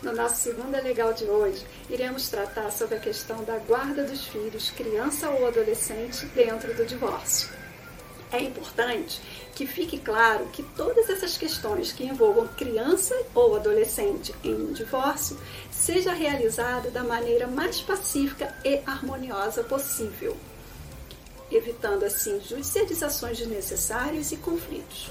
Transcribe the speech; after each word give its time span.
No 0.00 0.12
nosso 0.12 0.36
Segunda 0.36 0.80
Legal 0.80 1.12
de 1.12 1.24
hoje, 1.24 1.66
iremos 1.90 2.28
tratar 2.28 2.70
sobre 2.70 2.94
a 2.94 3.00
questão 3.00 3.42
da 3.42 3.58
guarda 3.58 4.04
dos 4.04 4.28
filhos, 4.28 4.70
criança 4.70 5.28
ou 5.28 5.48
adolescente, 5.48 6.24
dentro 6.26 6.72
do 6.72 6.86
divórcio. 6.86 7.50
É 8.30 8.40
importante 8.40 9.20
que 9.56 9.66
fique 9.66 9.98
claro 9.98 10.46
que 10.52 10.62
todas 10.62 11.10
essas 11.10 11.36
questões 11.36 11.92
que 11.92 12.04
envolvam 12.04 12.46
criança 12.46 13.12
ou 13.34 13.56
adolescente 13.56 14.32
em 14.44 14.54
um 14.54 14.72
divórcio 14.72 15.36
seja 15.72 16.12
realizada 16.12 16.90
da 16.90 17.02
maneira 17.02 17.48
mais 17.48 17.80
pacífica 17.80 18.54
e 18.64 18.80
harmoniosa 18.86 19.64
possível, 19.64 20.36
evitando 21.50 22.04
assim 22.04 22.40
judicializações 22.40 23.38
desnecessárias 23.38 24.30
e 24.30 24.36
conflitos. 24.36 25.10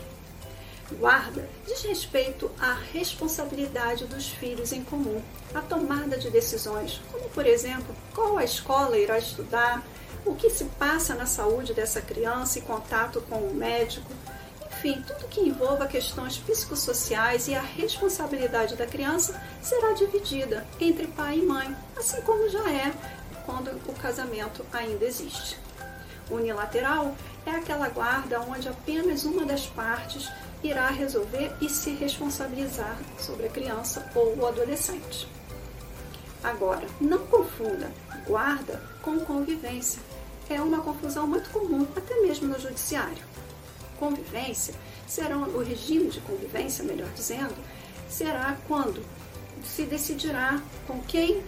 Guarda 0.92 1.48
diz 1.66 1.84
respeito 1.84 2.50
à 2.60 2.74
responsabilidade 2.74 4.06
dos 4.06 4.30
filhos 4.30 4.72
em 4.72 4.84
comum, 4.84 5.22
a 5.54 5.62
tomada 5.62 6.18
de 6.18 6.30
decisões, 6.30 7.02
como 7.12 7.30
por 7.30 7.46
exemplo, 7.46 7.94
qual 8.16 8.38
a 8.38 8.44
escola 8.44 8.98
irá 8.98 9.18
estudar, 9.18 9.86
o 10.26 10.34
que 10.34 10.50
se 10.50 10.66
passa 10.66 11.14
na 11.14 11.26
saúde 11.26 11.74
dessa 11.74 12.02
criança 12.02 12.60
e 12.60 12.62
contato 12.62 13.22
com 13.30 13.36
o 13.36 13.54
médico, 13.54 14.10
enfim, 14.78 15.04
tudo 15.06 15.28
que 15.28 15.42
envolva 15.42 15.88
questões 15.88 16.38
psicossociais 16.38 17.48
e 17.48 17.56
a 17.56 17.62
responsabilidade 17.62 18.76
da 18.76 18.86
criança 18.86 19.42
será 19.62 19.92
dividida 19.94 20.66
entre 20.80 21.08
pai 21.08 21.40
e 21.40 21.46
mãe, 21.46 21.76
assim 21.98 22.22
como 22.22 22.50
já 22.50 22.72
é 22.72 22.94
quando 23.46 23.72
o 23.88 23.94
casamento 23.94 24.66
ainda 24.72 25.04
existe. 25.04 25.58
Unilateral 26.30 27.16
é 27.46 27.52
aquela 27.52 27.90
guarda 27.90 28.42
onde 28.42 28.68
apenas 28.68 29.24
uma 29.24 29.46
das 29.46 29.66
partes 29.68 30.30
irá 30.64 30.90
resolver 30.90 31.52
e 31.62 31.70
se 31.70 31.92
responsabilizar 31.92 32.98
sobre 33.20 33.48
a 33.48 33.50
criança 33.50 34.10
ou 34.16 34.36
o 34.38 34.46
adolescente. 34.46 35.28
Agora, 36.44 36.86
não 37.00 37.20
confunda 37.28 37.92
guarda 38.26 38.82
com 39.02 39.20
convivência. 39.20 40.02
É 40.50 40.62
uma 40.62 40.82
confusão 40.82 41.28
muito 41.28 41.50
comum, 41.50 41.88
até 41.96 42.22
mesmo 42.22 42.48
no 42.48 42.60
judiciário. 42.60 43.24
Convivência 44.00 44.74
será 45.08 45.38
o 45.38 45.64
regime 45.64 46.10
de 46.10 46.22
convivência, 46.22 46.84
melhor 46.84 47.10
dizendo, 47.16 47.56
será 48.10 48.58
quando 48.68 49.04
se 49.64 49.84
decidirá 49.84 50.62
com 50.86 51.00
quem 51.02 51.44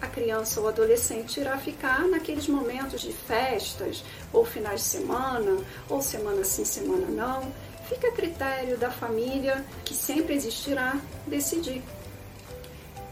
a 0.00 0.06
criança 0.06 0.60
ou 0.60 0.68
adolescente 0.68 1.40
irá 1.40 1.58
ficar 1.58 2.06
naqueles 2.08 2.48
momentos 2.48 3.02
de 3.02 3.12
festas, 3.12 4.02
ou 4.32 4.44
finais 4.44 4.80
de 4.80 4.86
semana, 4.86 5.58
ou 5.88 6.00
semana 6.00 6.42
sim, 6.44 6.64
semana 6.64 7.06
não. 7.06 7.52
Fica 7.88 8.08
a 8.08 8.12
critério 8.12 8.78
da 8.78 8.90
família, 8.90 9.64
que 9.84 9.94
sempre 9.94 10.34
existirá, 10.34 10.98
decidir. 11.26 11.82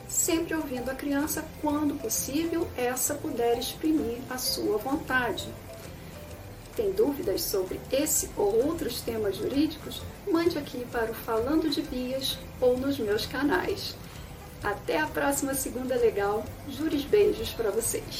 Sempre 0.08 0.54
ouvindo 0.54 0.90
a 0.90 0.94
criança 0.94 1.44
quando 1.60 1.94
possível 2.00 2.66
essa 2.76 3.14
puder 3.14 3.58
exprimir 3.58 4.18
a 4.30 4.38
sua 4.38 4.78
vontade. 4.78 5.48
Tem 6.74 6.92
dúvidas 6.92 7.42
sobre 7.42 7.80
esse 7.90 8.30
ou 8.36 8.66
outros 8.66 9.00
temas 9.00 9.36
jurídicos? 9.36 10.00
Mande 10.30 10.56
aqui 10.56 10.86
para 10.92 11.10
o 11.10 11.14
Falando 11.14 11.68
de 11.68 11.82
Bias 11.82 12.38
ou 12.60 12.78
nos 12.78 12.98
meus 12.98 13.26
canais. 13.26 13.96
Até 14.62 14.98
a 14.98 15.06
próxima 15.06 15.54
segunda 15.54 15.94
legal. 15.96 16.44
Juros 16.68 17.04
beijos 17.04 17.50
para 17.50 17.70
vocês. 17.70 18.16